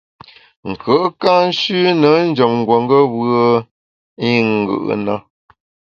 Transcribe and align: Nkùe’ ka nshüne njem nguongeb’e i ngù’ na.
Nkùe’ 0.69 0.97
ka 1.21 1.31
nshüne 1.47 2.11
njem 2.29 2.51
nguongeb’e 2.59 3.41
i 4.29 4.31
ngù’ 4.49 4.75
na. 5.05 5.15